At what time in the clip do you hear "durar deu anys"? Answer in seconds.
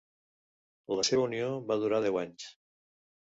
1.83-2.47